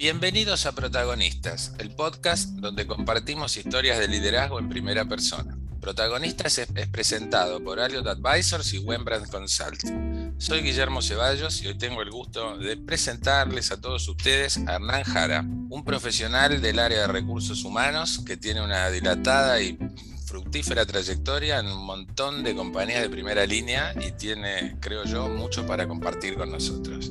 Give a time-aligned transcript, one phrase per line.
[0.00, 5.58] Bienvenidos a Protagonistas, el podcast donde compartimos historias de liderazgo en primera persona.
[5.78, 10.36] Protagonistas es, presentado por Aliot Advisors y Wembrandt Consulting.
[10.38, 15.04] Soy Guillermo Ceballos y hoy tengo el gusto de presentarles a todos ustedes a Hernán
[15.04, 19.76] Jara, un profesional del área de recursos humanos que tiene una dilatada y
[20.24, 25.66] fructífera trayectoria en un montón de compañías de primera línea y tiene, creo yo, mucho
[25.66, 27.10] para compartir con nosotros.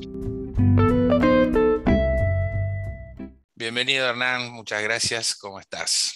[3.60, 6.14] Bienvenido Hernán, muchas gracias, ¿cómo estás?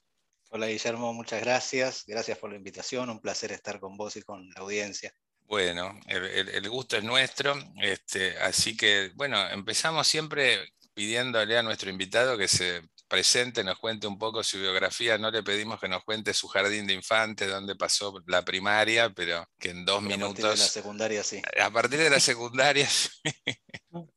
[0.48, 4.48] Hola Guillermo, muchas gracias, gracias por la invitación, un placer estar con vos y con
[4.48, 5.12] la audiencia.
[5.42, 12.38] Bueno, el, gusto es nuestro, este, así que bueno, empezamos siempre pidiéndole a nuestro invitado
[12.38, 15.18] que se presente, nos cuente un poco su biografía.
[15.18, 19.46] No le pedimos que nos cuente su jardín de infantes, dónde pasó la primaria, pero
[19.58, 20.30] que en dos minutos.
[20.30, 21.42] A partir de la secundaria, sí.
[21.60, 23.10] A partir de la secundaria, sí.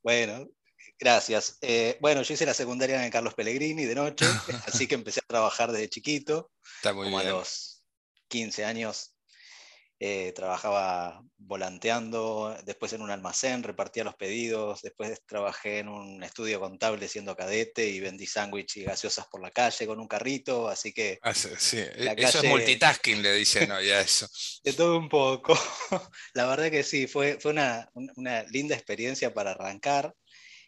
[0.02, 0.48] Bueno,
[1.00, 1.58] Gracias.
[1.62, 4.26] Eh, bueno, yo hice la secundaria en Carlos Pellegrini de noche,
[4.66, 6.52] así que empecé a trabajar desde chiquito.
[6.78, 7.30] Está muy como bien.
[7.30, 7.84] a los
[8.30, 9.18] 15 años
[10.00, 16.60] eh, trabajaba volanteando, después en un almacén, repartía los pedidos, después trabajé en un estudio
[16.60, 20.94] contable siendo cadete y vendí sándwich y gaseosas por la calle con un carrito, así
[20.94, 21.18] que...
[21.24, 24.30] Ah, sí, e, Eso es multitasking, le dicen hoy a eso.
[24.64, 25.58] De todo un poco.
[26.34, 30.14] La verdad que sí, fue, fue una, una linda experiencia para arrancar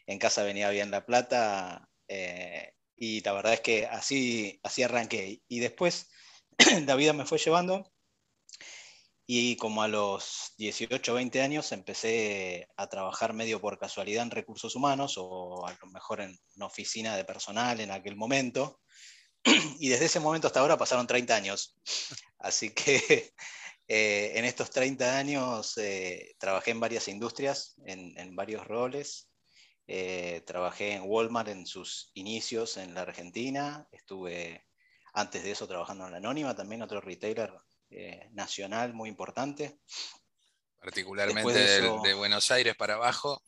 [0.10, 5.44] en casa venía bien la plata eh, y la verdad es que así, así arranqué.
[5.48, 6.10] Y después
[6.88, 7.92] la vida me fue llevando
[9.28, 14.32] y como a los 18 o 20 años empecé a trabajar medio por casualidad en
[14.32, 18.82] recursos humanos o a lo mejor en una oficina de personal en aquel momento.
[19.80, 21.76] Y desde ese momento hasta ahora pasaron 30 años.
[22.40, 23.32] Así que
[23.88, 29.29] eh, en estos 30 años eh, trabajé en varias industrias, en varios roles.
[29.92, 33.88] Eh, trabajé en Walmart en sus inicios en la Argentina.
[33.92, 34.68] Estuve
[35.14, 37.52] antes de eso trabajando en la Anónima, también otro retailer
[37.90, 39.80] eh, nacional muy importante.
[40.80, 43.44] Particularmente de, Buenos Aires para abajo.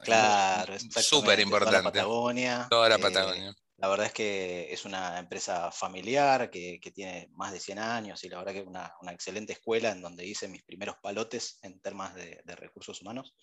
[0.00, 1.76] Claro, súper importante.
[1.76, 2.66] Toda la Patagonia.
[2.68, 3.56] Toda la eh, Patagonia.
[3.76, 8.28] la verdad es que es una empresa familiar que, tiene más de 100 años y
[8.28, 11.78] la verdad que es una, una, excelente escuela en donde hice mis primeros palotes en
[11.78, 13.36] temas de, de recursos humanos.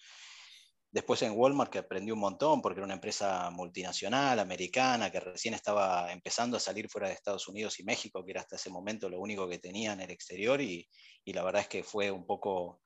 [0.90, 5.54] Después en Walmart, que aprendí un montón, porque era una empresa multinacional, americana, que recién
[5.54, 9.10] estaba empezando a salir fuera de Estados Unidos y México, que era hasta ese momento
[9.10, 10.88] lo único que tenía en el exterior, y,
[11.26, 12.82] la verdad es que fue un poco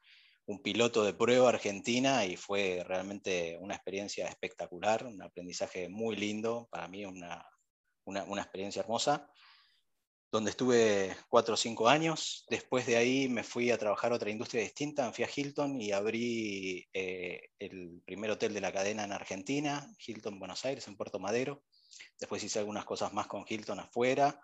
[0.47, 6.67] un piloto de prueba argentina y fue realmente una experiencia espectacular, un aprendizaje muy lindo,
[6.71, 7.45] para mí una,
[8.05, 9.29] una experiencia hermosa
[10.31, 12.45] donde estuve cuatro o cinco años.
[12.49, 15.91] Después de ahí me fui a trabajar a otra industria distinta, me fui Hilton y
[15.91, 21.19] abrí eh, el primer hotel de la cadena en Argentina, Hilton Buenos Aires, en Puerto
[21.19, 21.63] Madero.
[22.17, 24.39] Después hice algunas cosas más con Hilton afuera,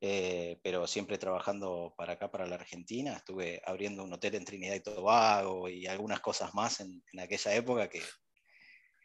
[0.00, 3.14] eh, pero siempre trabajando para acá, para la Argentina.
[3.14, 7.88] Estuve abriendo un hotel en Trinidad y Tobago y algunas cosas más en aquella época
[7.88, 8.02] que,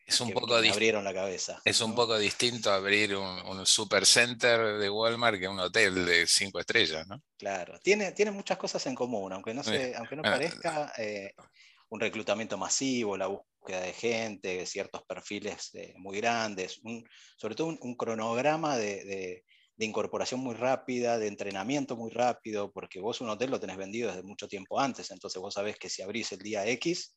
[0.07, 1.61] es un poco abrieron la cabeza.
[1.65, 6.61] Es un poco distinto abrir un, un supercenter de Walmart que un hotel de cinco
[6.61, 7.21] estrellas, ¿no?
[7.37, 11.33] Claro, tiene, tiene muchas cosas en común, aunque no, se, aunque no parezca, eh,
[11.89, 16.79] un reclutamiento masivo, la búsqueda de gente, ciertos perfiles eh, muy grandes,
[17.35, 19.43] sobre todo un, cronograma de, de,
[19.75, 24.07] de, incorporación muy rápida, de entrenamiento muy rápido, porque vos un hotel lo tenés vendido
[24.07, 27.13] desde mucho tiempo antes, entonces vos sabés que si abrís el día X,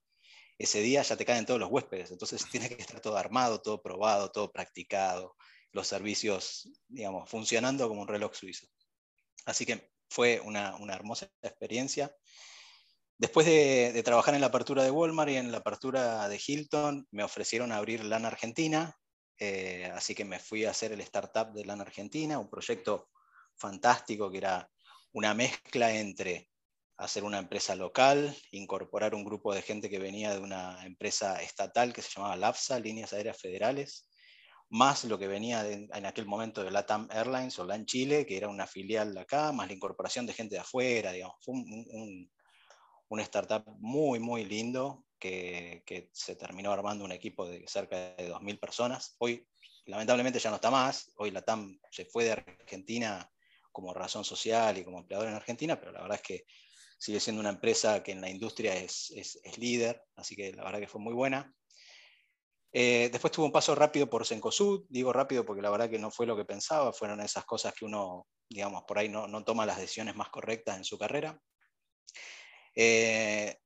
[0.61, 3.81] ese día ya te caen todos los huéspedes, entonces tiene que estar todo armado, todo
[3.81, 5.35] probado, todo practicado,
[5.73, 8.67] los servicios, digamos, funcionando como un reloj suizo.
[9.47, 12.15] Así que fue una, hermosa experiencia.
[13.17, 17.25] Después de, trabajar en la apertura de Walmart y en la apertura de Hilton, me
[17.25, 18.95] ofrecieron abrir LAN Argentina,
[19.39, 23.09] eh, así que me fui a hacer el startup de LAN Argentina, un proyecto
[23.57, 24.71] fantástico que era
[25.13, 26.50] una mezcla entre
[27.01, 31.95] hacer una empresa local, incorporar un grupo de gente que venía de una empresa estatal
[31.95, 34.07] que se llamaba LAFSA, Líneas Aéreas Federales,
[34.69, 38.49] más lo que venía en aquel momento de LATAM Airlines o LAN Chile, que era
[38.49, 41.37] una filial de acá, más la incorporación de gente de afuera, digamos.
[41.41, 42.31] Fue un,
[43.09, 48.31] un, startup muy, muy lindo que, que, se terminó armando un equipo de cerca de
[48.31, 49.17] 2.000 personas.
[49.19, 49.45] Hoy,
[49.87, 51.11] lamentablemente, ya no está más.
[51.17, 53.29] Hoy LATAM se fue de Argentina
[53.73, 56.45] como razón social y como empleador en Argentina, pero la verdad es que
[57.01, 60.81] sigue siendo una empresa que en la industria es, es, líder, así que la verdad
[60.81, 61.51] que fue muy buena.
[62.73, 66.11] Eh, después tuvo un paso rápido por Sencosud, digo rápido porque la verdad que no
[66.11, 69.65] fue lo que pensaba, fueron esas cosas que uno, digamos, por ahí no, no toma
[69.65, 71.41] las decisiones más correctas en su carrera.
[72.77, 73.57] Eh,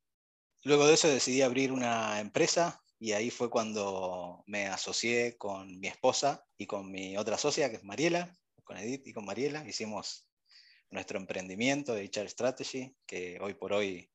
[0.62, 5.88] luego de eso decidí abrir una empresa y ahí fue cuando me asocié con mi
[5.88, 8.32] esposa y con mi otra socia, que es Mariela,
[8.62, 9.69] con Edith y con Mariela.
[9.69, 10.28] Hicimos
[10.94, 14.08] nuestro emprendimiento de HR Strategy, que hoy por hoy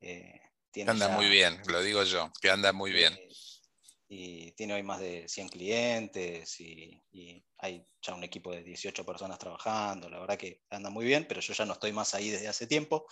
[0.00, 0.40] eh,
[0.70, 0.90] tiene...
[0.90, 3.14] Anda muy bien, lo digo yo, que anda muy bien.
[3.14, 3.28] Eh,
[4.08, 7.02] y tiene hoy más de 100 clientes y,
[7.58, 10.10] hay ya un equipo de 18 personas trabajando.
[10.10, 12.66] La verdad que anda muy bien, pero yo ya no estoy más ahí desde hace
[12.66, 13.06] tiempo.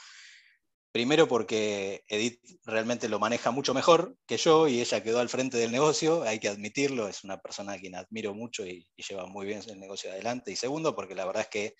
[0.93, 5.57] Primero porque Edith realmente lo maneja mucho mejor que yo y ella quedó al frente
[5.57, 9.47] del negocio, hay que admitirlo, es una persona a quien admiro mucho y, lleva muy
[9.47, 10.53] bien el negocio adelante.
[10.53, 11.75] Y segundo porque la verdad es que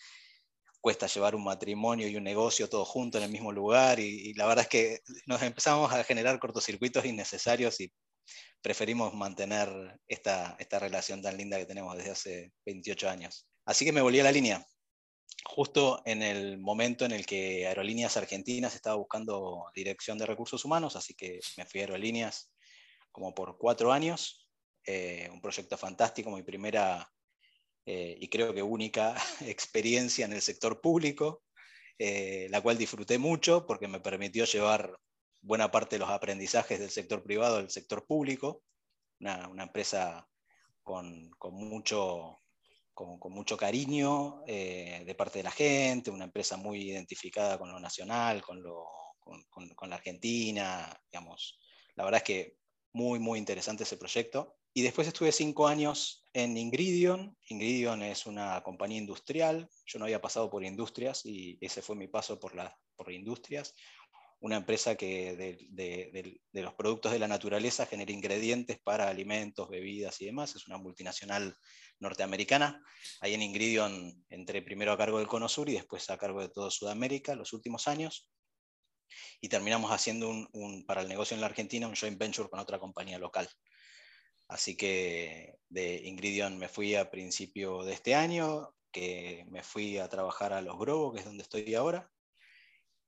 [0.85, 4.35] cuesta llevar un matrimonio y un negocio todo junto en el mismo lugar y, y
[4.35, 7.91] la verdad es que nos empezamos a generar cortocircuitos innecesarios y
[8.61, 13.49] preferimos mantener esta, esta relación tan linda que tenemos desde hace 28 años.
[13.65, 14.63] Así que me volví a la línea,
[15.47, 20.97] justo en el momento en el que Aerolíneas Argentinas estaba buscando dirección de recursos humanos,
[20.97, 22.53] así que me fui a Aerolíneas
[23.11, 24.51] como por cuatro años,
[24.85, 27.11] eh, un proyecto fantástico, mi primera
[27.87, 29.15] eh, y creo que única
[29.47, 31.43] experiencia en el sector público,
[31.99, 34.99] eh, la cual disfruté mucho porque me permitió llevar
[35.43, 38.63] buena parte de los aprendizajes del sector privado al sector público,
[39.21, 40.27] una, empresa
[40.83, 42.41] con, mucho,
[42.95, 47.79] con, mucho cariño eh, de parte de la gente, una empresa muy identificada con lo
[47.79, 48.87] nacional, con, lo,
[49.21, 51.59] con, la Argentina, digamos.
[51.95, 52.57] La verdad es que
[52.93, 54.57] muy, muy interesante ese proyecto.
[54.75, 57.37] Y después estuve cinco años en Ingridion.
[57.49, 59.69] Ingridion es una compañía industrial.
[59.87, 63.75] Yo no había pasado por industrias y ese fue mi paso por, la, por industrias
[64.45, 65.35] una empresa que
[65.73, 70.55] de, los productos de la naturaleza genera ingredientes para alimentos, bebidas y demás.
[70.55, 71.57] Es una multinacional
[71.99, 72.85] norteamericana.
[73.23, 76.51] Ahí en Ingridion entré primero a cargo del Cono Sur y después a cargo de
[76.51, 78.29] todo Sudamérica los últimos años.
[79.41, 82.79] Y terminamos haciendo un, para el negocio en la Argentina un joint venture con otra
[82.79, 83.49] compañía local.
[84.49, 90.09] Así que de Ingridion me fui a principio de este año, que me fui a
[90.09, 92.11] trabajar a Los Grobos, que es donde estoy ahora,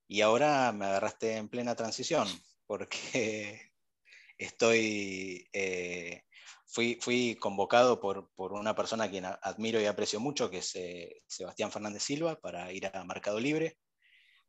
[0.07, 2.27] y ahora me agarraste en plena transición,
[2.65, 3.61] porque
[4.37, 6.23] estoy, eh,
[6.65, 10.75] fui, fui, convocado por, por, una persona a quien admiro y aprecio mucho, que es
[10.75, 13.77] eh, Sebastián Fernández Silva, para ir a Mercado Libre,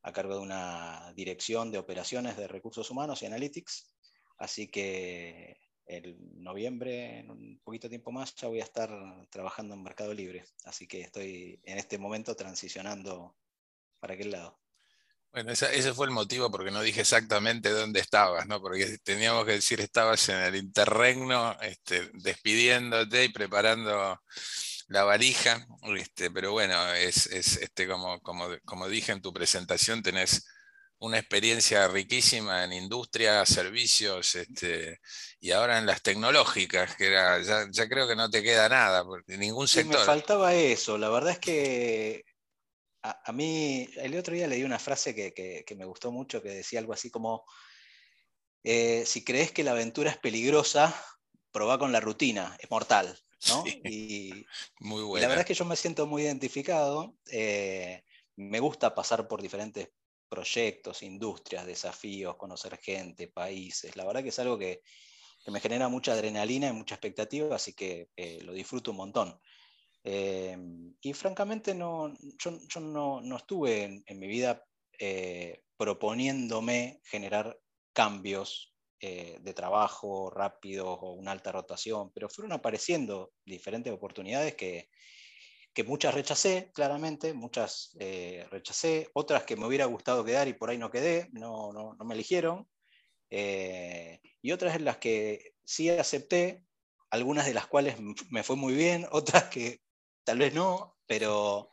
[0.03, 3.93] a cargo de una dirección de operaciones de recursos humanos y analytics.
[4.39, 5.57] Así que
[5.89, 8.91] el noviembre, en un poquito tiempo más, ya voy a estar
[9.31, 10.45] trabajando en Mercado Libre.
[10.65, 13.35] Así que estoy en este momento transicionando
[13.99, 14.59] para aquel lado.
[15.33, 18.61] Bueno, ese fue el motivo porque no dije exactamente dónde estabas, ¿no?
[18.61, 24.21] Porque teníamos que decir estabas en el interregno, este, despidiéndote y preparando
[24.89, 30.47] la valija, este, pero bueno, es, este, como, como, como, dije en tu presentación, tenés
[31.01, 35.01] una experiencia riquísima en industria, servicios, este,
[35.41, 39.05] y ahora en las tecnológicas, que era, ya, ya creo que no te queda nada,
[39.05, 40.01] porque ningún sector.
[40.01, 42.25] me faltaba eso, la verdad es que
[43.03, 46.93] a, mí, el otro día leí una frase que, me gustó mucho, que decía algo
[46.93, 47.45] así como,
[48.65, 50.95] eh, si crees que la aventura es peligrosa,
[51.53, 53.19] probá con la rutina, es mortal.
[53.85, 54.45] y,
[54.81, 55.23] muy buena.
[55.23, 57.15] la verdad es que yo me siento muy identificado.
[57.31, 58.03] Eh,
[58.35, 59.91] me gusta pasar por diferentes
[60.29, 63.97] proyectos, industrias, desafíos, conocer gente, países.
[63.97, 64.83] La verdad que es algo que,
[65.47, 69.41] me genera mucha adrenalina y mucha expectativa, así que eh, lo disfruto un montón.
[70.05, 74.63] Em, y francamente no, yo, no, estuve en, mi vida
[74.99, 77.59] eh, proponiéndome generar
[77.95, 84.89] cambios eh, de trabajo rápidos o una alta rotación, pero fueron apareciendo diferentes oportunidades que,
[85.79, 90.71] que muchas rechacé, claramente, muchas eh, rechacé, otras que me hubiera gustado quedar y por
[90.71, 92.69] ahí no quedé, no, no, no me eligieron,
[93.31, 96.65] y otras en las que sí acepté,
[97.11, 97.97] algunas de las cuales
[98.29, 99.81] me fue muy bien, otras que
[100.25, 101.71] tal vez no, pero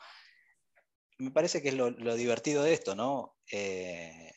[1.17, 3.39] me parece que es lo, divertido de esto, ¿no?
[3.51, 4.33] Eh,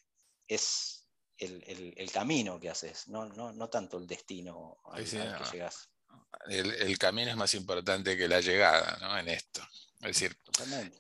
[0.47, 5.91] es el, camino que haces, no, tanto el destino al, que llegas.
[6.49, 9.19] El, camino es más importante que la llegada, ¿no?
[9.19, 9.61] En esto.
[10.01, 10.37] Es decir,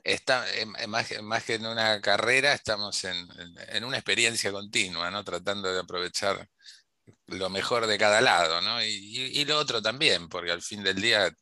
[0.04, 0.44] está,
[0.88, 5.24] más, más, que en una carrera, estamos en, una experiencia continua, ¿no?
[5.24, 6.48] Tratando de aprovechar
[7.26, 8.82] lo mejor de cada lado, ¿no?
[8.82, 11.32] Y, y, lo otro también, porque al fin del día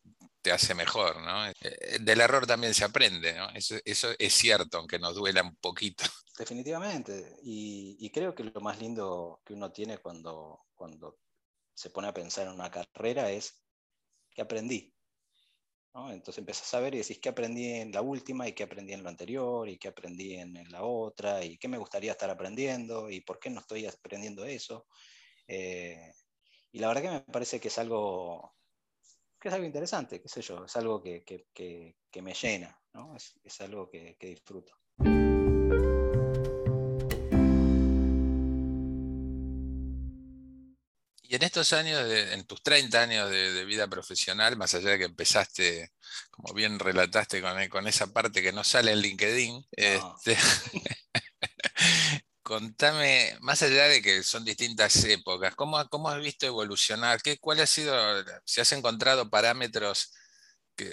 [0.47, 1.49] te hace mejor, ¿no?
[1.49, 3.49] Eh, del error también se aprende, ¿no?
[3.51, 6.05] Eso, es cierto, aunque nos duela un poquito.
[6.39, 11.19] Definitivamente, y, creo que lo más lindo que uno tiene cuando, cuando
[11.76, 13.62] se pone a pensar en una carrera es
[14.35, 14.92] que aprendí.
[15.95, 16.11] ¿no?
[16.11, 19.02] Entonces empiezas a ver y decís qué aprendí en la última y qué aprendí en
[19.02, 23.21] lo anterior y qué aprendí en, la otra y qué me gustaría estar aprendiendo y
[23.21, 24.87] por qué no estoy aprendiendo eso.
[25.47, 26.12] Eh,
[26.73, 28.56] Y la verdad que me parece que es algo,
[29.38, 31.25] que es algo interesante, qué sé yo, es algo que,
[32.23, 33.14] me llena, ¿no?
[33.16, 34.73] es, algo que disfruto.
[41.28, 45.04] Y en estos años, en tus 30 años de, vida profesional, más allá de que
[45.04, 45.92] empezaste,
[46.30, 50.37] como bien relataste, con, esa parte que no sale en LinkedIn, este,
[52.42, 57.21] contame, más allá de que son distintas épocas, ¿cómo, cómo has visto evolucionar?
[57.23, 57.95] ¿Qué, ¿Cuál ha sido,
[58.45, 60.12] si has encontrado parámetros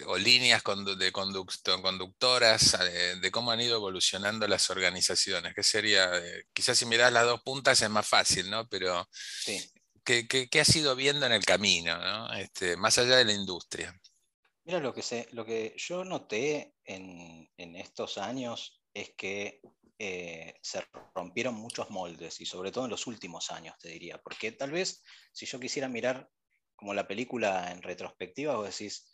[0.08, 0.64] o líneas
[0.98, 5.54] de conductoras eh, de cómo han ido evolucionando las organizaciones?
[5.54, 6.18] ¿Qué sería?
[6.18, 8.68] Eh, quizás si miras las dos puntas es más fácil, ¿no?
[8.70, 9.73] Pero sí.
[10.04, 14.00] ¿Qué, has ido viendo en el camino, este, más allá de la industria?
[14.66, 19.62] Mira, lo que, sé, lo que yo noté en, estos años es que
[20.00, 24.52] eh, se rompieron muchos moldes y sobre todo en los últimos años, te diría, porque
[24.52, 26.30] tal vez si yo quisiera mirar
[26.76, 29.14] como la película en retrospectiva, vos decís,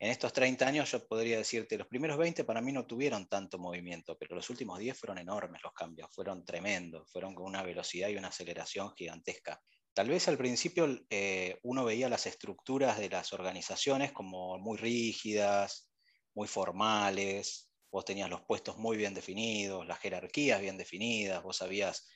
[0.00, 3.58] en estos 30 años yo podría decirte, los primeros 20 para mí no tuvieron tanto
[3.58, 8.08] movimiento, pero los últimos 10 fueron enormes los cambios, fueron tremendos, fueron con una velocidad
[8.08, 9.60] y una aceleración gigantesca.
[9.98, 15.90] Tal vez al principio eh, uno veía las estructuras de las organizaciones como muy rígidas,
[16.34, 22.06] muy formales, vos tenías los puestos muy bien definidos, las jerarquías bien definidas, vos sabías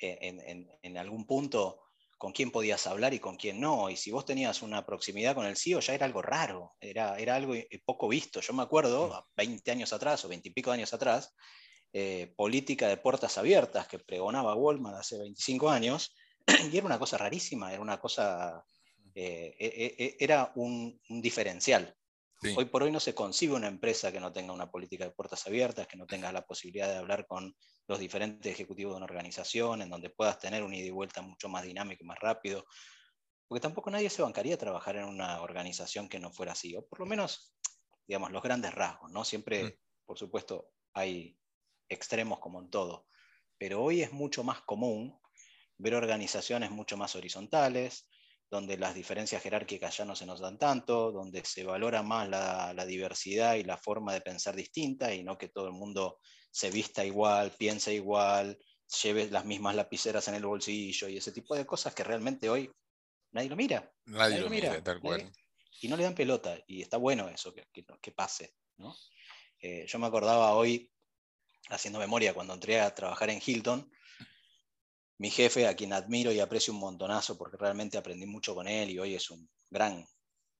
[0.00, 1.80] eh, en, algún punto
[2.18, 5.46] con quién podías hablar y con quién no, y si vos tenías una proximidad con
[5.46, 8.40] el CEO ya era algo raro, era, era algo poco visto.
[8.40, 11.34] Yo me acuerdo, 20 años atrás o 20 y pico años atrás,
[11.92, 16.14] eh, política de puertas abiertas que pregonaba Walmart hace 25 años,
[16.70, 18.64] y era una cosa rarísima, era una cosa,
[19.14, 21.94] eh, eh, eh, era un, diferencial.
[22.56, 25.44] Hoy por hoy no se concibe una empresa que no tenga una política de puertas
[25.48, 27.56] abiertas, que no tenga la posibilidad de hablar con
[27.88, 31.48] los diferentes ejecutivos de una organización, en donde puedas tener un ida y vuelta mucho
[31.48, 32.64] más dinámico y más rápido.
[33.48, 36.86] Porque tampoco nadie se bancaría a trabajar en una organización que no fuera así, o
[36.86, 37.56] por lo menos,
[38.06, 39.24] digamos, los grandes rasgos, ¿no?
[39.24, 39.72] Siempre, mm.
[40.06, 41.36] por supuesto, hay
[41.88, 43.08] extremos como en todo,
[43.58, 45.18] pero hoy es mucho más común
[45.78, 48.06] ver organizaciones mucho más horizontales,
[48.50, 52.86] donde las diferencias jerárquicas ya no se nos dan tanto, donde se valora más la,
[52.86, 56.18] diversidad y la forma de pensar distinta y no que todo el mundo
[56.50, 58.58] se vista igual, piense igual,
[59.02, 62.70] lleve las mismas lapiceras en el bolsillo y ese tipo de cosas que realmente hoy
[63.32, 63.92] nadie lo mira.
[64.06, 65.30] Nadie, lo mira, tal cual.
[65.82, 68.54] y no le dan pelota y está bueno eso que, que, pase.
[69.60, 70.90] Eh, yo me acordaba hoy,
[71.68, 73.90] haciendo memoria, cuando entré a trabajar en Hilton,
[75.18, 78.90] mi jefe, a quien admiro y aprecio un montonazo porque realmente aprendí mucho con él
[78.90, 80.06] y hoy es un gran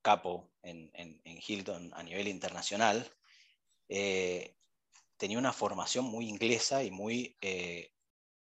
[0.02, 0.90] capo en,
[1.24, 3.10] Hilton a nivel internacional,
[3.88, 4.56] eh,
[5.16, 7.92] tenía una formación muy inglesa y muy eh,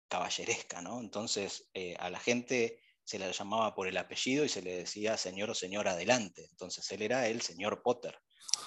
[0.07, 0.99] caballeresca, ¿no?
[0.99, 5.17] Entonces eh, a la gente se le llamaba por el apellido y se le decía
[5.17, 6.47] señor o señora adelante.
[6.51, 8.19] Entonces él era el señor Potter.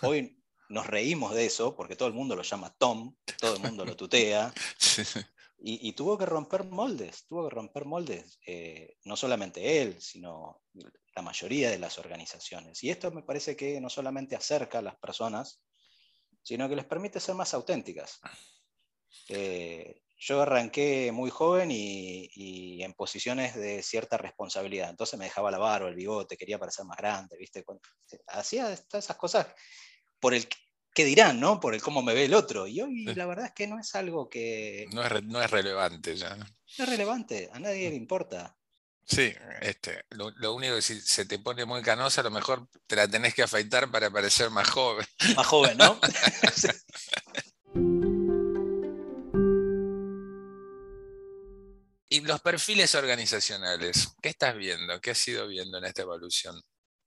[0.03, 3.85] Hoy nos reímos de eso porque todo el mundo lo llama Tom, todo el mundo
[3.85, 4.53] lo tutea.
[5.65, 10.65] Y, tuvo que romper moldes, tuvo que romper moldes, eh, no solamente él, sino
[11.15, 12.83] la mayoría de las organizaciones.
[12.83, 15.63] Y esto me parece que no solamente acerca a las personas,
[16.43, 18.21] sino que les permite ser más auténticas.
[19.29, 25.59] Eh, yo arranqué muy joven y, en posiciones de cierta responsabilidad, entonces me dejaba la
[25.59, 27.65] barba, el bigote, quería parecer más grande, ¿viste?
[28.27, 29.47] Hacía todas esas cosas
[30.19, 30.49] por el,
[30.95, 31.61] qué dirán, ¿no?
[31.61, 32.67] Por el cómo me ve el otro.
[32.67, 34.87] Y hoy la verdad es que no es algo que...
[34.93, 36.37] No es, no es relevante ya.
[36.37, 36.47] No
[36.85, 38.57] es relevante, a nadie le importa.
[39.05, 42.97] Sí, este, lo, único que si se te pone muy canosa, a lo mejor te
[42.97, 45.07] la tenés que afeitar para parecer más joven.
[45.37, 45.99] Más joven, ¿no?
[52.13, 55.01] Y los perfiles organizacionales, ¿qué estás viendo?
[55.01, 56.61] ¿Qué has ido viendo en esta evolución?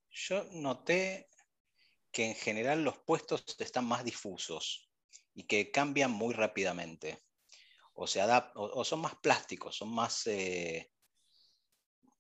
[0.10, 1.28] Yo noté
[2.16, 4.90] que en general los puestos están más difusos
[5.34, 7.26] y que cambian muy rápidamente.
[7.94, 8.22] O, se
[8.56, 10.94] o, son más plásticos, son más, eh,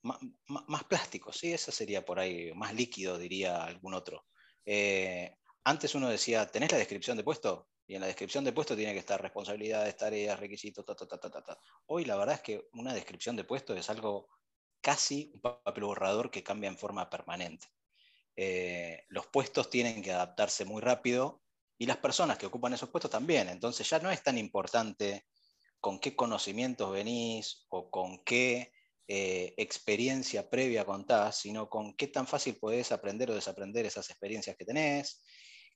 [0.01, 1.53] más, plásticos, ¿sí?
[1.53, 4.25] Esa sería por ahí, más líquido, diría algún otro.
[4.65, 5.33] Eh,
[5.63, 7.69] antes uno decía, ¿tenés la descripción de puesto?
[7.87, 11.17] Y en la descripción de puesto tiene que estar responsabilidades, tareas, requisitos, ta, ta, ta,
[11.17, 11.57] ta, ta.
[11.85, 14.27] Hoy la verdad es que una descripción de puesto es algo
[14.81, 17.67] casi un papel borrador que cambia en forma permanente.
[18.35, 21.41] Eh, los puestos tienen que adaptarse muy rápido
[21.77, 23.49] y las personas que ocupan esos puestos también.
[23.49, 25.25] Entonces ya no es tan importante
[25.79, 28.71] con qué conocimientos venís o con qué
[29.07, 34.55] eh, experiencia previa contás, sino con qué tan fácil podés aprender o desaprender esas experiencias
[34.57, 35.21] que tenés,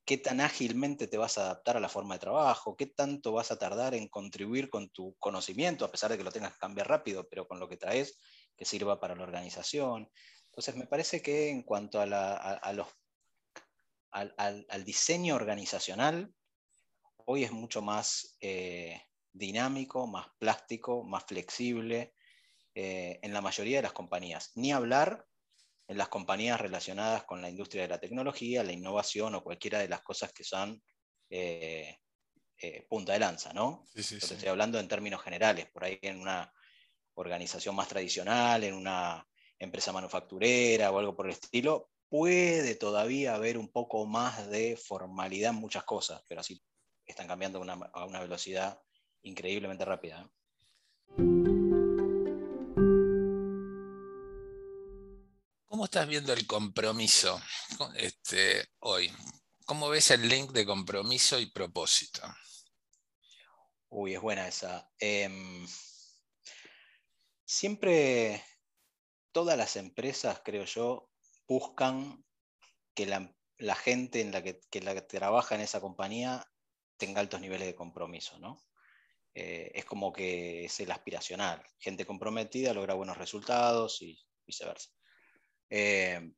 [0.05, 3.51] qué tan ágilmente te vas a adaptar a la forma de trabajo, qué tanto vas
[3.51, 6.89] a tardar en contribuir con tu conocimiento, a pesar de que lo tengas que cambiar
[6.89, 8.17] rápido, pero con lo que traes,
[8.57, 10.09] que sirva para la organización.
[10.59, 12.87] Entonces, me parece que en cuanto a, los,
[14.11, 16.33] al, diseño organizacional,
[17.15, 19.01] hoy es mucho más eh,
[19.31, 22.13] dinámico, más plástico, más flexible
[22.75, 24.51] eh, en la mayoría de las compañías.
[24.55, 25.25] Ni hablar
[25.87, 29.87] en las compañías relacionadas con la industria de la tecnología, la innovación o cualquiera de
[29.87, 30.83] las cosas que son
[31.29, 31.99] eh,
[32.89, 33.85] punta de lanza, ¿no?
[33.95, 36.51] Estoy hablando en términos generales, por ahí en una
[37.13, 39.25] organización más tradicional, en una
[39.59, 45.51] empresa manufacturera o algo por el estilo, puede todavía haber un poco más de formalidad
[45.51, 46.61] en muchas cosas, pero así
[47.05, 47.61] están cambiando
[47.93, 48.81] a una velocidad
[49.21, 50.21] increíblemente rápida.
[50.21, 50.39] ¿eh?
[55.79, 57.41] ¿Cómo estás viendo el compromiso
[57.95, 59.09] este, hoy?
[59.65, 62.21] ¿Cómo ves el link de compromiso y propósito?
[63.87, 64.91] Uy, es buena esa.
[64.99, 65.65] Em,
[67.45, 68.43] siempre
[69.39, 71.09] todas las empresas, creo yo,
[71.47, 72.25] buscan
[72.93, 74.59] que la, gente en la que,
[75.07, 76.45] trabaja en esa compañía
[76.97, 78.61] tenga altos niveles de compromiso, ¿no?
[79.33, 81.63] Eh, es como que es el aspiracional.
[81.79, 84.89] Gente comprometida logra buenos resultados y viceversa.
[85.69, 86.33] Eh,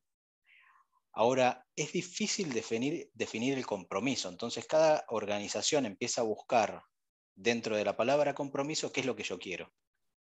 [1.14, 6.84] ahora, es difícil definir, definir el compromiso, entonces cada organización empieza a buscar
[7.34, 9.72] dentro de la palabra compromiso qué es lo que yo quiero.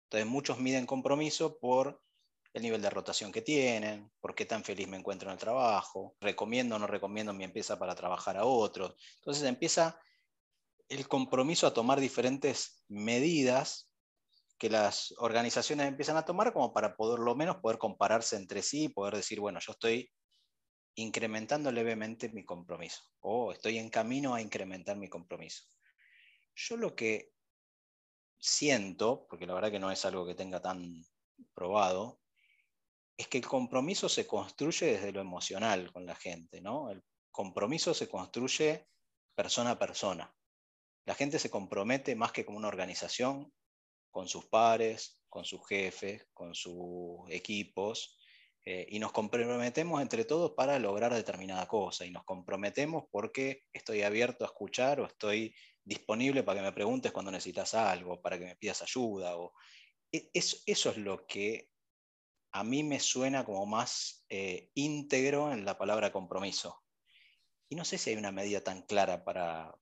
[0.06, 2.02] Entonces muchos miden compromiso por
[2.54, 6.16] el nivel de rotación que tienen, por qué tan feliz me encuentro en el trabajo,
[6.20, 8.96] recomiendo o no recomiendo mi empresa para trabajar a otros.
[9.16, 10.00] Entonces empieza
[10.90, 13.90] el compromiso a tomar diferentes medidas
[14.58, 18.84] que las organizaciones empiezan a tomar como para por lo menos poder compararse entre sí
[18.84, 20.12] y poder decir, bueno, yo estoy
[20.96, 25.64] incrementando levemente mi compromiso o estoy en camino a incrementar mi compromiso.
[26.54, 27.32] Yo lo que
[28.38, 31.06] siento, porque la verdad que no es algo que tenga tan
[31.56, 32.21] probado,
[33.22, 36.90] es que el compromiso se construye desde lo emocional con la gente, ¿no?
[36.90, 38.88] El compromiso se construye
[39.36, 40.36] persona a persona.
[41.06, 43.52] La gente se compromete más que como una organización
[44.12, 48.18] con sus pares, con sus jefes, con sus equipos,
[48.64, 54.04] eh, y nos comprometemos entre todos para lograr determinada cosa, y nos comprometemos porque estoy
[54.04, 58.46] abierto a escuchar o estoy disponible para que me preguntes cuando necesitas algo, para que
[58.46, 59.38] me pidas ayuda.
[59.38, 59.54] O...
[60.12, 61.71] E, eso, es lo que
[62.52, 66.84] a mí me suena como más eh, íntegro en la palabra compromiso.
[67.70, 69.74] Y no sé si hay una medida tan clara para,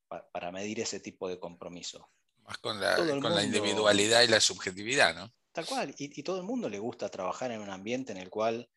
[0.52, 2.12] medir ese tipo de compromiso.
[2.44, 5.34] Más con, la, con la, individualidad y la subjetividad, ¿no?
[5.52, 5.96] Tal cual.
[5.98, 8.70] Y, y todo el mundo le gusta trabajar en un ambiente en el cual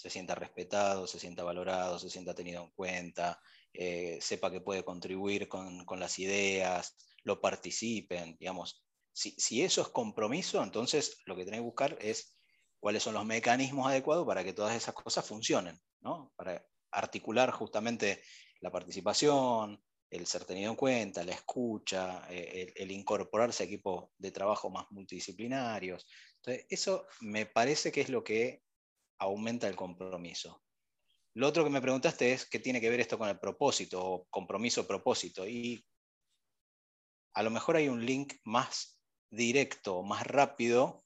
[0.00, 3.40] se sienta respetado, se sienta valorado, se sienta tenido en cuenta,
[3.72, 8.82] eh, sepa que puede contribuir con, las ideas, lo participen, digamos.
[9.12, 12.34] Si, eso es compromiso, entonces lo que tenés que buscar es
[12.80, 16.32] cuáles son los mecanismos adecuados para que todas esas cosas funcionen, ¿no?
[16.34, 18.22] Para articular justamente
[18.60, 24.32] la participación, el ser tenido en cuenta, la escucha, eh, el, incorporarse a equipos de
[24.32, 26.06] trabajo más multidisciplinarios.
[26.36, 28.62] Entonces, eso me parece que es lo que
[29.18, 30.64] aumenta el compromiso.
[31.34, 34.26] Lo otro que me preguntaste es qué tiene que ver esto con el propósito o
[34.30, 35.46] compromiso-propósito.
[35.46, 35.86] Y
[37.34, 41.04] a lo mejor hay un link más directo, más rápido,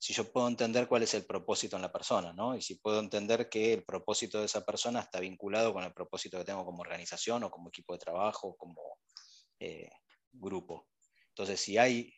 [0.00, 2.56] si yo puedo entender cuál es el propósito en la persona, ¿no?
[2.56, 6.38] Y si puedo entender que el propósito de esa persona está vinculado con el propósito
[6.38, 8.98] que tengo como organización o como equipo de trabajo, como
[9.58, 9.90] eh,
[10.32, 10.88] grupo.
[11.28, 12.14] Entonces, si hay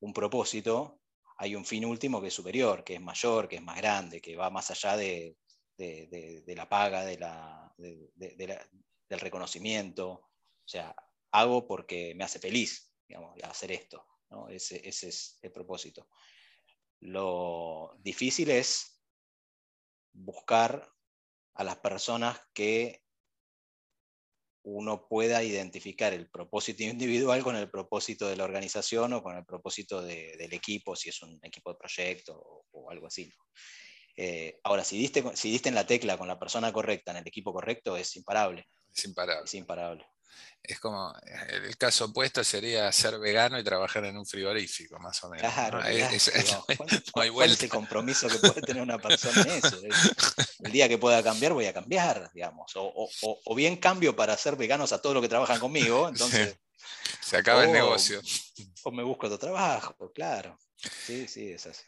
[0.00, 1.00] un propósito,
[1.38, 4.36] hay un fin último que es superior, que es mayor, que es más grande, que
[4.36, 5.34] va más allá de,
[5.78, 10.10] de, la paga, de la, del reconocimiento.
[10.10, 10.94] O sea,
[11.32, 14.04] hago porque me hace feliz, digamos, hacer esto.
[14.50, 16.06] Ese, es el propósito.
[17.00, 19.00] Lo difícil es
[20.12, 20.90] buscar
[21.54, 23.02] a las personas que
[24.64, 29.44] uno pueda identificar el propósito individual con el propósito de la organización o con el
[29.44, 33.32] propósito del equipo, si es un equipo de proyecto o, o algo así.
[34.20, 37.28] Eh, ahora, si diste, si diste en la tecla con la persona correcta, en el
[37.28, 38.66] equipo correcto, es imparable.
[38.92, 39.44] Es imparable.
[39.44, 40.06] Es imparable.
[40.62, 41.14] Es como,
[41.48, 45.52] el caso opuesto sería ser vegano y trabajar en un frigorífico, más o menos.
[45.52, 45.80] Claro,
[47.12, 49.80] ¿cuál, es el compromiso que puede tener una persona en eso?
[50.60, 52.72] El día que pueda cambiar, voy a cambiar, digamos.
[52.74, 56.58] O, bien cambio para ser veganos a todos los que trabajan conmigo, entonces...
[57.20, 58.20] Se acaba el negocio.
[58.82, 60.58] O me busco otro trabajo, claro.
[61.06, 61.84] Sí, sí, es así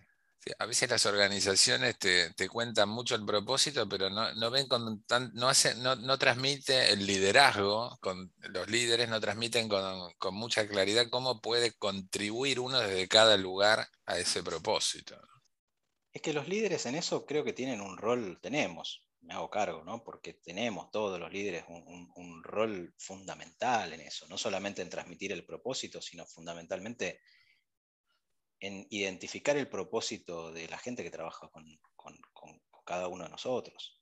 [0.58, 5.74] a veces las organizaciones te, cuentan mucho el propósito, pero no, ven con no, hace,
[5.74, 12.60] no, transmite el liderazgo, con, los líderes no transmiten con, mucha claridad cómo puede contribuir
[12.60, 15.20] uno desde cada lugar a ese propósito.
[16.12, 19.84] Es que los líderes en eso creo que tienen un rol, tenemos, me hago cargo,
[19.84, 20.02] ¿no?
[20.02, 25.44] Porque tenemos todos los líderes un, rol fundamental en eso, no solamente en transmitir el
[25.44, 27.20] propósito, sino fundamentalmente
[28.60, 31.64] en identificar el propósito de la gente que trabaja con,
[32.84, 34.00] cada uno de nosotros.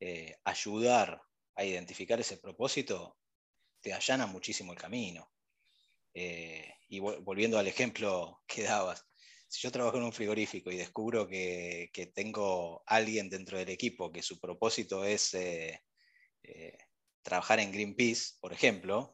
[0.00, 1.22] Eh, ayudar
[1.54, 3.16] a identificar ese propósito
[3.80, 5.30] te allana muchísimo el camino.
[6.12, 9.06] Eh, y volviendo al ejemplo que dabas,
[9.46, 14.22] si yo trabajo en un frigorífico y descubro que, tengo alguien dentro del equipo que
[14.22, 15.80] su propósito es eh,
[17.22, 19.13] trabajar en Greenpeace, por ejemplo,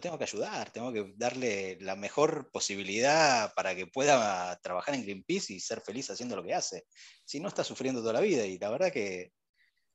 [0.00, 5.52] tengo que ayudar, tengo que darle la mejor posibilidad para que pueda trabajar en Greenpeace
[5.52, 6.86] y ser feliz haciendo lo que hace.
[7.24, 9.32] Si no, está sufriendo toda la vida y la verdad que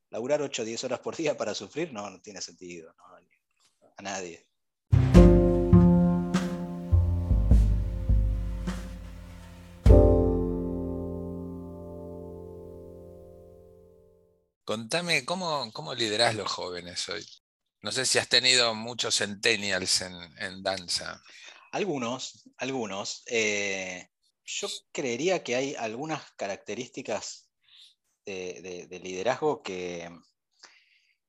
[0.10, 2.94] laburar 8 o 10 horas por día para sufrir no, tiene sentido
[3.98, 4.48] a nadie.
[14.66, 17.24] Contame, ¿cómo, cómo liderás los jóvenes hoy?
[17.84, 21.22] No sé si has tenido muchos centennials en, danza.
[21.74, 23.24] Algunos, algunos.
[23.28, 24.10] Eh,
[24.46, 27.50] yo creería que hay algunas características
[28.26, 30.10] de, liderazgo que,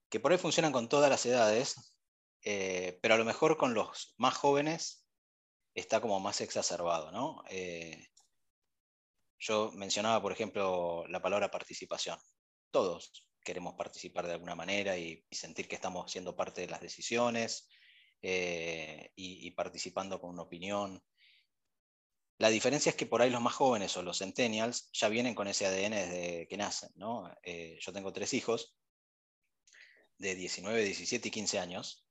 [0.09, 1.97] que, por ahí funcionan con todas las edades,
[2.45, 5.09] eh, pero a lo mejor con los más jóvenes
[5.75, 7.43] está como más exacerbado, ¿no?
[7.51, 8.11] Eh,
[9.41, 12.17] yo mencionaba, por ejemplo, la palabra participación
[12.71, 17.69] todos queremos participar de alguna manera y, sentir que estamos siendo parte de las decisiones
[18.23, 21.03] eh, y, participando con una opinión.
[22.39, 25.47] La diferencia es que por ahí los más jóvenes o los centennials ya vienen con
[25.47, 26.91] ese ADN desde que nacen.
[26.97, 27.31] ¿no?
[27.43, 28.75] Eh, yo tengo tres hijos
[30.19, 32.07] de 19, 17 y 15 años.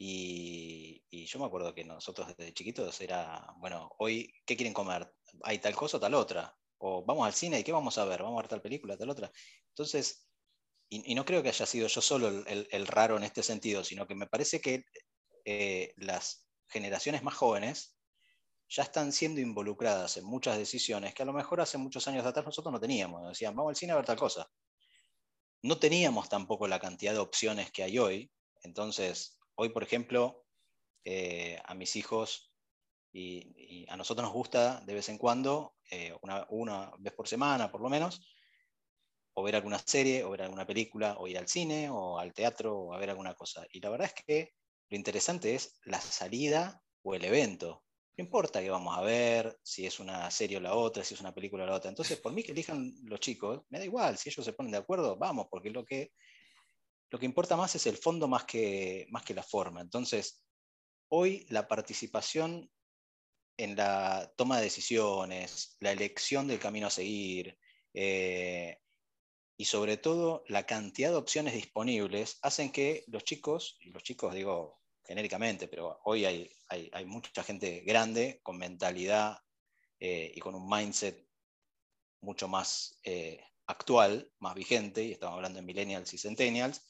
[0.00, 5.12] Y, y, yo me acuerdo que nosotros desde chiquitos era, bueno, hoy, ¿qué quieren comer?
[5.42, 6.56] ¿Hay tal cosa o tal otra?
[6.78, 8.22] O vamos al cine y ¿qué vamos a ver?
[8.22, 9.32] ¿Vamos a ver tal película, tal otra?
[9.70, 10.27] Entonces,
[10.88, 14.14] y, no creo que haya sido yo solo el, raro en este sentido, sino que
[14.14, 14.84] me parece que
[15.44, 17.96] eh, las generaciones más jóvenes
[18.68, 22.44] ya están siendo involucradas en muchas decisiones que a lo mejor hace muchos años atrás
[22.44, 23.26] nosotros no teníamos.
[23.28, 24.50] Decían, vamos al cine a ver tal cosa.
[25.62, 28.30] No teníamos tampoco la cantidad de opciones que hay hoy.
[28.62, 30.46] Entonces, hoy, por ejemplo,
[31.04, 32.52] eh, a mis hijos
[33.12, 37.70] y, a nosotros nos gusta de vez en cuando, eh, una, una, vez por semana
[37.70, 38.20] por lo menos,
[39.38, 42.76] o ver alguna serie, o ver alguna película, o ir al cine, o al teatro,
[42.76, 43.64] o a ver alguna cosa.
[43.72, 44.52] Y la verdad es que
[44.90, 47.84] lo interesante es la salida o el evento.
[48.16, 51.20] No importa qué vamos a ver, si es una serie o la otra, si es
[51.20, 51.88] una película o la otra.
[51.88, 54.78] Entonces, por mí que elijan los chicos, me da igual, si ellos se ponen de
[54.78, 56.10] acuerdo, vamos, porque lo que,
[57.10, 59.80] lo que importa más es el fondo más que, más que la forma.
[59.80, 60.44] Entonces,
[61.10, 62.68] hoy la participación
[63.56, 67.56] en la toma de decisiones, la elección del camino a seguir
[67.94, 68.78] eh,
[69.60, 74.32] y sobre todo la cantidad de opciones disponibles hacen que los chicos, y los chicos
[74.32, 79.36] digo genéricamente, pero hoy hay, hay, mucha gente grande con mentalidad
[79.98, 81.26] eh, y con un mindset
[82.20, 86.86] mucho más eh, actual, más vigente, y estamos hablando de millennials y centennials,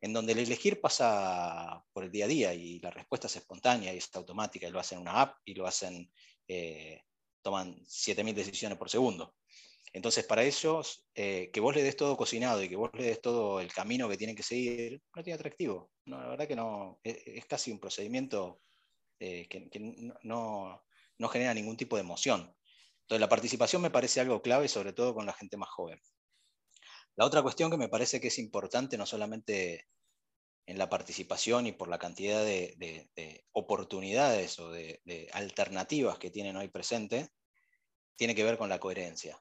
[0.00, 3.94] en donde el elegir pasa por el día a día y la respuesta es espontánea
[3.94, 6.12] y es automática, y lo hacen en una app y lo hacen,
[6.48, 7.00] eh,
[7.42, 9.36] toman 7.000 decisiones por segundo.
[9.94, 13.20] Entonces, para ellos, eh, que vos le des todo cocinado y que vos le des
[13.20, 15.90] todo el camino que tienen que seguir, no tiene atractivo.
[16.06, 18.60] No, la verdad que no, es, casi un procedimiento
[19.20, 19.68] eh, que,
[20.22, 20.82] no,
[21.18, 22.54] no, genera ningún tipo de emoción.
[23.02, 26.00] Entonces, la participación me parece algo clave, sobre todo con la gente más joven.
[27.16, 29.88] La otra cuestión que me parece que es importante, no solamente
[30.66, 33.04] en la participación y por la cantidad de,
[33.52, 37.28] oportunidades o de, alternativas que tienen hoy presente,
[38.16, 39.38] tiene que ver con la coherencia.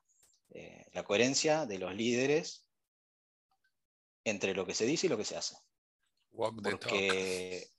[0.52, 2.68] Eh, la coherencia de los líderes
[4.24, 5.58] entre lo que se dice y lo que se hace.
[6.32, 7.72] Porque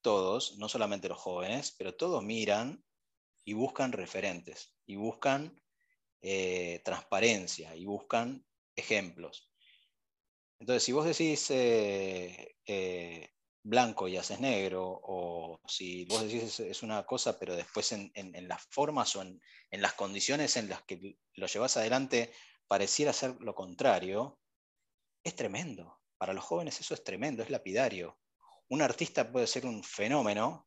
[0.00, 2.84] todos, no solamente los jóvenes, pero todos miran
[3.44, 5.60] y buscan referentes y buscan
[6.20, 8.44] eh, transparencia y buscan
[8.76, 9.50] ejemplos.
[10.58, 13.30] Entonces, si vos decís eh, eh,
[13.68, 18.62] blanco y haces negro, o si vos decís es, una cosa, pero después en, las
[18.70, 22.32] formas o en, las condiciones en las que lo llevas adelante
[22.66, 24.38] pareciera ser lo contrario,
[25.22, 26.00] es tremendo.
[26.16, 28.18] Para los jóvenes eso es tremendo, es lapidario.
[28.68, 30.66] Un artista puede ser un fenómeno,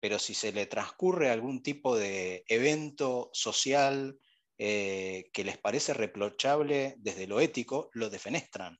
[0.00, 4.18] pero si se le transcurre algún tipo de evento social,
[4.58, 8.78] eh, que les parece reprochable desde lo ético, lo defenestran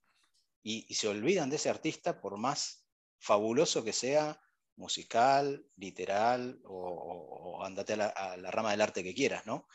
[0.62, 2.79] y, se olvidan de ese artista por más
[3.20, 4.40] fabuloso que sea,
[4.76, 9.66] musical, literal o, andate a la, rama del arte que quieras, ¿no?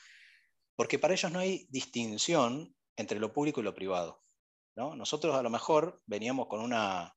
[0.76, 4.22] porque para ellos no hay distinción entre lo público y lo privado.
[4.76, 4.96] ¿no?
[4.96, 7.16] Nosotros a lo mejor veníamos con una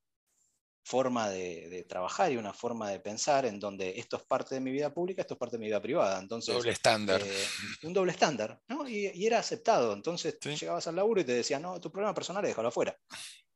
[0.84, 4.70] forma de, trabajar y una forma de pensar en donde esto es parte de mi
[4.70, 6.18] vida pública, esto es parte de mi vida privada.
[6.18, 7.20] Entonces, doble estándar.
[7.22, 7.46] Eh,
[7.82, 8.88] un doble estándar, ¿no?
[8.88, 9.92] Y, era aceptado.
[9.92, 12.96] Entonces llegabas al laburo y te decían, no, tu problema personal es dejarlo afuera.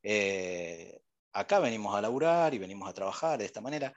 [0.03, 1.01] Eh,
[1.33, 3.93] acá venimos a laburar y venimos a trabajar de esta manera.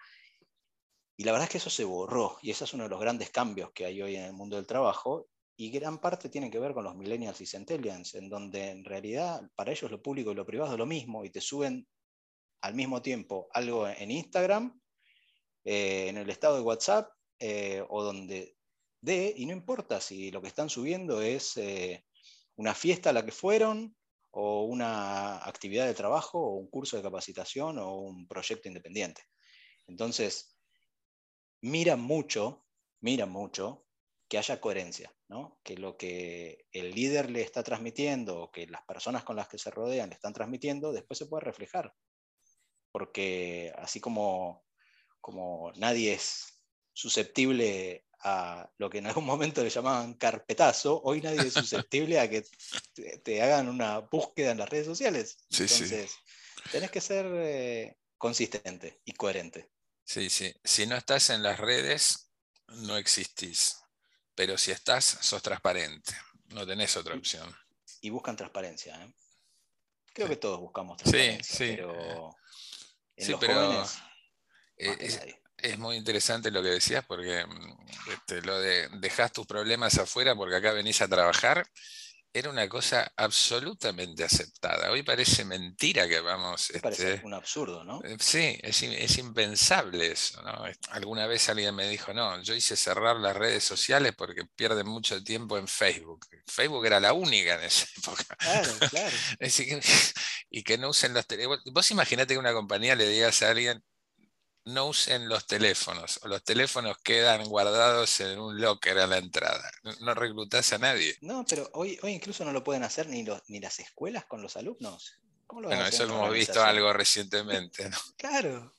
[1.18, 3.30] Y la verdad es que eso se borró y ese es uno de los grandes
[3.30, 6.74] cambios que hay hoy en el mundo del trabajo y gran parte tiene que ver
[6.74, 10.46] con los millennials y centennials, en donde en realidad para ellos lo público y lo
[10.46, 11.88] privado es lo mismo y te suben
[12.62, 14.82] al mismo tiempo algo en Instagram,
[15.64, 18.56] eh, en el estado de WhatsApp eh, o donde
[19.02, 22.04] de, y no importa si lo que están subiendo es eh,
[22.56, 23.96] una fiesta a la que fueron
[24.38, 29.24] o una actividad de trabajo o un curso de capacitación o un proyecto independiente.
[29.88, 30.58] Entonces,
[31.62, 32.66] miran mucho,
[33.02, 33.86] miran mucho
[34.28, 35.60] que haya coherencia, ¿no?
[35.64, 39.58] que lo que el líder le está transmitiendo o que las personas con las que
[39.58, 41.94] se rodean le están transmitiendo, después se puede reflejar
[42.96, 44.64] porque así como,
[45.20, 51.42] como nadie es susceptible a lo que en algún momento le llamaban carpetazo, hoy nadie
[51.42, 52.46] es susceptible a que
[53.24, 55.38] te, hagan una búsqueda en las redes sociales.
[55.50, 56.16] Entonces,
[56.72, 59.70] tenés que ser eh, consistente y coherente.
[60.04, 60.54] Sí, sí.
[60.64, 62.32] Si no estás en las redes,
[62.68, 63.78] no existís.
[64.36, 66.14] Pero si estás, sos transparente.
[66.50, 67.56] No tenés otra opción.
[68.02, 69.04] Y buscan transparencia.
[69.04, 69.14] ¿eh?
[70.14, 71.44] Creo que todos buscamos transparencia.
[71.44, 71.76] Sí, sí.
[71.76, 72.36] Pero
[73.18, 73.84] sí, pero
[74.78, 75.20] es,
[75.78, 80.56] muy interesante lo que decías porque mm, este, lo de dejas tus problemas afuera porque
[80.56, 81.66] acá venís a trabajar
[82.36, 84.92] era una cosa absolutamente aceptada.
[84.92, 86.70] Hoy parece mentira que vamos...
[86.82, 88.02] Parece este, un absurdo, ¿no?
[88.04, 90.44] Eh, sí, es, impensable eso.
[90.90, 95.24] Alguna vez alguien me dijo, no, yo hice cerrar las redes sociales porque pierden mucho
[95.24, 96.28] tiempo en Facebook.
[96.46, 98.36] Facebook era la única en esa época.
[98.36, 99.16] Claro, claro.
[100.50, 101.64] y que no usen los teléfonos.
[101.72, 103.82] Vos imaginate que una compañía le digas a alguien,
[104.66, 109.70] no usen los teléfonos, o los teléfonos quedan guardados en un locker a la entrada.
[110.02, 111.16] No, reclutás a nadie.
[111.22, 114.42] No, pero hoy, hoy incluso no lo pueden hacer ni, los, ni las escuelas con
[114.42, 115.20] los alumnos.
[115.48, 117.90] bueno, eso lo hemos visto algo recientemente.
[118.18, 118.74] claro,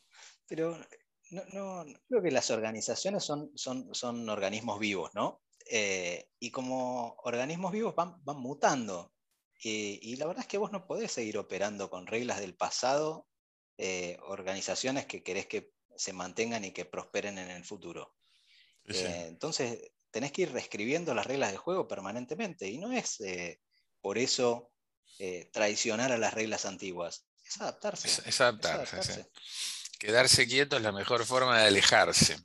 [0.47, 0.77] pero
[1.31, 5.43] no, creo que las organizaciones son, son, son organismos vivos, ¿no?
[5.71, 9.13] Eh, y como organismos vivos van, van mutando.
[9.63, 13.27] y la verdad es que vos no podés seguir operando con reglas del pasado
[13.79, 18.15] eh, organizaciones que querés que se mantengan y que prosperen en el futuro.
[18.85, 19.81] Eh, entonces,
[20.11, 23.61] tenés que ir reescribiendo las reglas del juego permanentemente y no es eh,
[24.01, 24.71] por eso
[25.19, 28.09] eh, traicionar a las reglas antiguas, es adaptarse.
[28.29, 29.27] Es, adaptarse.
[29.99, 32.37] Quedarse quieto es la mejor forma de alejarse.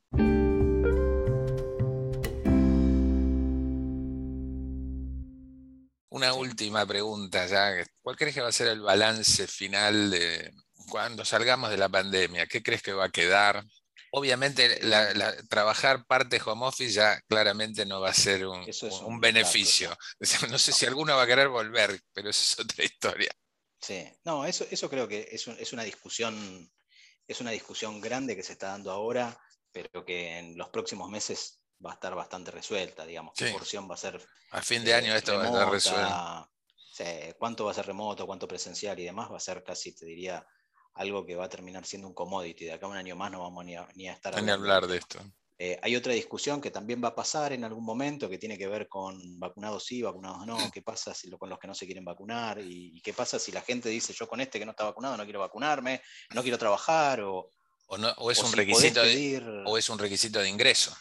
[6.10, 7.86] Una última pregunta ya.
[8.02, 10.54] ¿Cuál crees que va a ser el balance final de,
[10.92, 12.46] cuando salgamos de la pandemia?
[12.46, 13.64] ¿Qué crees que va a quedar?
[14.12, 14.82] Obviamente,
[15.50, 19.96] trabajar parte home office ya claramente no va a ser un, beneficio.
[20.52, 23.32] No sé si alguno va a querer volver, pero eso es otra historia.
[23.80, 26.70] Sí, no, eso, eso creo que es, una discusión,
[27.26, 29.36] es una discusión grande que se está dando ahora,
[29.72, 33.96] pero que en los próximos meses va a estar bastante resuelta, digamos, qué porción va
[33.96, 34.22] a ser.
[34.52, 37.38] A fin de año esto va a estar resuelto.
[37.40, 40.46] cuánto va a ser remoto, cuánto presencial y demás, va a ser casi, te diría,
[40.96, 42.66] algo que va a terminar siendo un commodity.
[42.66, 44.42] De acá a un año más no vamos ni a, ni a estar...
[44.42, 45.20] Ni a hablar de esto.
[45.64, 48.68] Eh, hay otra discusión que también va a pasar en algún momento que tiene que
[48.68, 51.86] ver con vacunados sí, vacunados no, qué pasa si lo, con los que no se
[51.86, 54.86] quieren vacunar y, qué pasa si la gente dice yo con este que no está
[54.86, 56.02] vacunado no quiero vacunarme,
[56.34, 57.52] no quiero trabajar o...
[58.18, 60.96] O, es, un requisito de, o es un requisito de ingreso.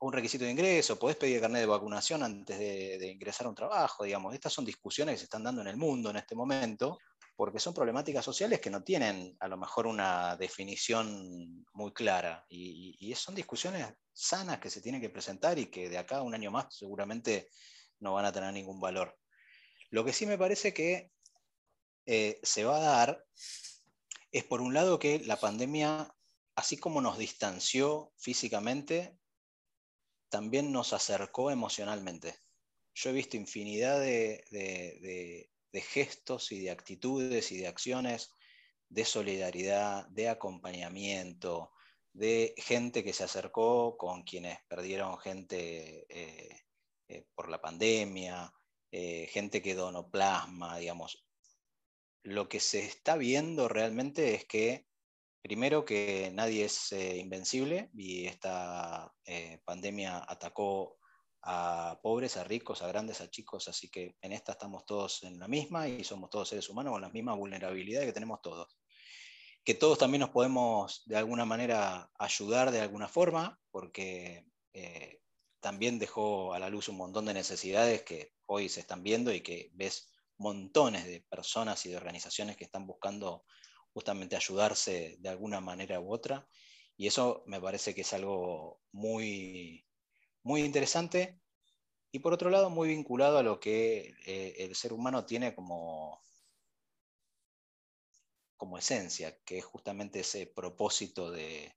[0.00, 3.54] Un requisito de ingreso, podés pedir carnet de vacunación antes de, de ingresar a un
[3.54, 4.34] trabajo, digamos.
[4.34, 6.98] Estas son discusiones que se están dando en el mundo en este momento
[7.42, 13.12] porque son problemáticas sociales que no tienen a lo mejor una definición muy clara y,
[13.16, 16.52] son discusiones sanas que se tienen que presentar y que de acá a un año
[16.52, 17.48] más seguramente
[17.98, 19.18] no van a tener ningún valor.
[19.90, 21.10] Lo que sí me parece que
[22.06, 23.24] eh, se va a dar
[24.30, 26.14] es por un lado que la pandemia,
[26.54, 29.18] así como nos distanció físicamente,
[30.28, 32.38] también nos acercó emocionalmente.
[32.94, 38.30] Yo he visto infinidad de, de gestos y de actitudes y de acciones
[38.92, 41.72] de solidaridad, de acompañamiento,
[42.12, 46.60] de gente que se acercó con quienes perdieron gente eh,
[47.08, 48.52] eh, por la pandemia,
[48.90, 51.24] eh, gente que donó plasma, digamos.
[52.22, 54.86] Lo que se está viendo realmente es que,
[55.40, 59.12] primero, que nadie es invencible y esta
[59.64, 60.98] pandemia atacó
[61.42, 65.38] a pobres, a ricos, a grandes, a chicos, así que en esta estamos todos en
[65.38, 68.78] la misma y somos todos seres humanos con las mismas vulnerabilidades que tenemos todos.
[69.64, 75.20] Que todos también nos podemos de alguna manera ayudar de alguna forma, porque eh,
[75.60, 79.40] también dejó a la luz un montón de necesidades que hoy se están viendo y
[79.40, 83.44] que ves montones de personas y de organizaciones que están buscando
[83.92, 86.48] justamente ayudarse de alguna manera u otra.
[86.96, 89.86] Y eso me parece que es algo muy,
[90.42, 91.40] muy interesante
[92.10, 96.20] y por otro lado muy vinculado a lo que eh, el ser humano tiene como,
[98.56, 101.74] como esencia, que es justamente ese propósito de,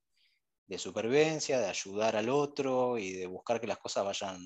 [0.78, 4.40] supervivencia, de ayudar al otro y de buscar que las cosas vayan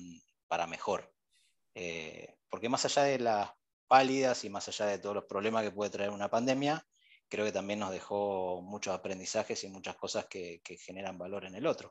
[0.46, 1.12] para mejor.
[1.74, 3.50] Eh, porque más allá de las
[3.88, 6.86] pálidas y más allá de todos los problemas que puede traer una pandemia,
[7.28, 11.66] creo que también nos dejó muchos aprendizajes y muchas cosas que generan valor en el
[11.66, 11.90] otro.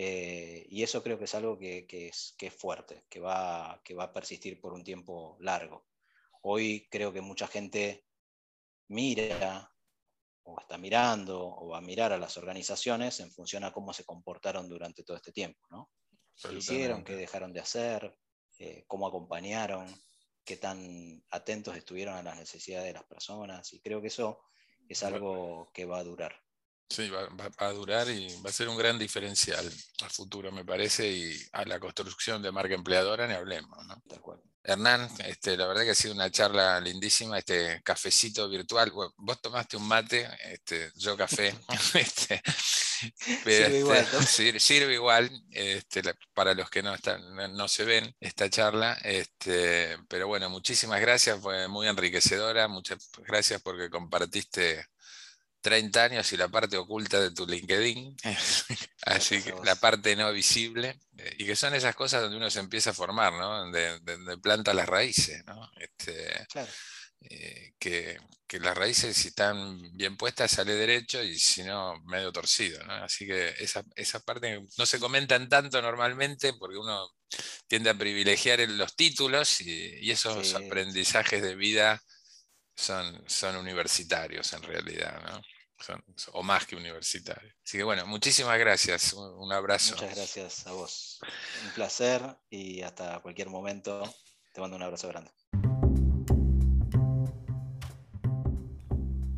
[0.00, 4.12] Eh, y eso creo que es algo que, es, fuerte, que va, que va a
[4.12, 5.88] persistir por un tiempo largo.
[6.42, 8.06] Hoy creo que mucha gente
[8.86, 9.74] mira
[10.44, 14.04] o está mirando o va a mirar a las organizaciones en función a cómo se
[14.04, 15.90] comportaron durante todo este tiempo, ¿no?
[16.40, 17.02] ¿Qué hicieron?
[17.02, 18.16] ¿Qué dejaron de hacer?
[18.60, 19.92] Eh, ¿Cómo acompañaron?
[20.44, 23.72] ¿Qué tan atentos estuvieron a las necesidades de las personas?
[23.72, 24.44] Y creo que eso
[24.88, 26.40] es algo que va a durar.
[26.90, 29.70] Sí, va, a durar y va a ser un gran diferencial
[30.02, 33.86] al futuro, me parece, y a la construcción de marca empleadora ni hablemos.
[33.86, 34.02] ¿no?
[34.68, 38.92] Hernán, este, la verdad que ha sido una charla lindísima, este cafecito virtual.
[39.16, 41.54] vos tomaste un mate, este, yo café.
[41.94, 42.42] este,
[43.44, 44.06] sirve igual,
[44.58, 46.02] sirve, igual este,
[46.34, 47.22] para los que no, están,
[47.56, 48.98] no se ven esta charla.
[49.02, 52.68] Este, pero bueno, muchísimas gracias, fue muy enriquecedora.
[52.68, 54.84] Muchas gracias porque compartiste
[55.68, 58.16] 30 años y la parte oculta de tu LinkedIn,
[59.02, 62.60] así que la parte no visible, eh, y que son esas cosas donde uno se
[62.60, 63.58] empieza a formar, ¿no?
[63.58, 64.00] Donde,
[64.42, 65.70] planta las raíces, ¿no?
[65.76, 66.46] Este,
[67.20, 68.18] eh, que,
[68.60, 72.94] las raíces si están bien puestas sale derecho y si no medio torcido, ¿no?
[72.94, 77.10] Así que esa, esa parte no se comentan tanto normalmente porque uno
[77.66, 82.02] tiende a privilegiar los títulos y, esos aprendizajes de vida
[82.74, 85.42] son, son universitarios en realidad, ¿no?
[86.32, 87.54] O más que universitarios.
[87.64, 89.94] Así que bueno, muchísimas gracias, un, abrazo.
[89.94, 91.20] Muchas gracias a vos.
[91.64, 94.02] Un placer y hasta cualquier momento
[94.52, 95.30] te mando un abrazo grande.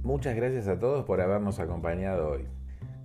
[0.03, 2.49] Muchas gracias a todos por habernos acompañado hoy.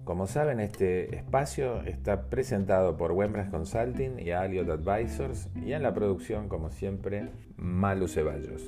[0.05, 5.93] Como saben, este espacio está presentado por Wembras Consulting y Aliot Advisors y en la
[5.93, 8.61] producción, como siempre, Malu Ceballos.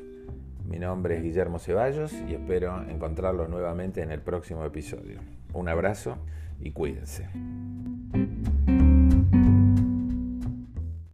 [0.68, 5.22] Mi nombre es Guillermo Ceballos y espero encontrarlos nuevamente en el próximo episodio.
[5.54, 6.18] Un abrazo
[6.60, 7.30] y cuídense.